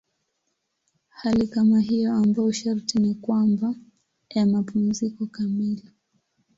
[1.09, 3.75] Hali kama hiyo ambayo sharti ni kwamba
[4.29, 5.89] ya mapumziko kamili.